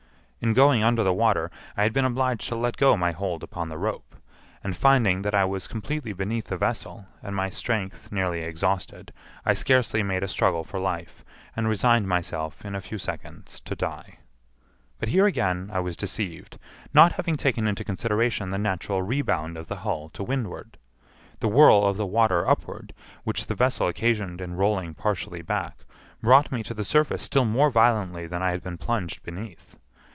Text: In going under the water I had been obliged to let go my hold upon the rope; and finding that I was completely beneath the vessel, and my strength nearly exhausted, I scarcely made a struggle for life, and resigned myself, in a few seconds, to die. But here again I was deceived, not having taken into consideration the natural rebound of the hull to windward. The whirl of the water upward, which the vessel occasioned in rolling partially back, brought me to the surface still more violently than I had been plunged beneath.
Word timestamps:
In 0.43 0.55
going 0.55 0.81
under 0.83 1.03
the 1.03 1.13
water 1.13 1.51
I 1.77 1.83
had 1.83 1.93
been 1.93 2.03
obliged 2.03 2.47
to 2.47 2.55
let 2.55 2.75
go 2.75 2.97
my 2.97 3.11
hold 3.11 3.43
upon 3.43 3.69
the 3.69 3.77
rope; 3.77 4.15
and 4.63 4.75
finding 4.75 5.21
that 5.21 5.35
I 5.35 5.45
was 5.45 5.67
completely 5.67 6.13
beneath 6.13 6.45
the 6.45 6.57
vessel, 6.57 7.05
and 7.21 7.35
my 7.35 7.51
strength 7.51 8.11
nearly 8.11 8.41
exhausted, 8.41 9.13
I 9.45 9.53
scarcely 9.53 10.01
made 10.01 10.23
a 10.23 10.27
struggle 10.27 10.63
for 10.63 10.79
life, 10.79 11.23
and 11.55 11.67
resigned 11.69 12.07
myself, 12.07 12.65
in 12.65 12.73
a 12.73 12.81
few 12.81 12.97
seconds, 12.97 13.59
to 13.61 13.75
die. 13.75 14.17
But 14.97 15.09
here 15.09 15.27
again 15.27 15.69
I 15.71 15.79
was 15.79 15.95
deceived, 15.95 16.57
not 16.91 17.11
having 17.13 17.37
taken 17.37 17.67
into 17.67 17.83
consideration 17.83 18.49
the 18.49 18.57
natural 18.57 19.03
rebound 19.03 19.57
of 19.57 19.67
the 19.67 19.75
hull 19.85 20.09
to 20.09 20.23
windward. 20.23 20.79
The 21.39 21.49
whirl 21.49 21.85
of 21.85 21.97
the 21.97 22.07
water 22.07 22.49
upward, 22.49 22.95
which 23.25 23.45
the 23.45 23.53
vessel 23.53 23.87
occasioned 23.87 24.41
in 24.41 24.55
rolling 24.55 24.95
partially 24.95 25.43
back, 25.43 25.85
brought 26.19 26.51
me 26.51 26.63
to 26.63 26.73
the 26.73 26.83
surface 26.83 27.21
still 27.21 27.45
more 27.45 27.69
violently 27.69 28.25
than 28.25 28.41
I 28.41 28.49
had 28.49 28.63
been 28.63 28.79
plunged 28.79 29.21
beneath. 29.21 29.77